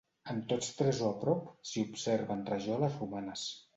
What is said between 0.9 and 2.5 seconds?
o a prop s'hi observen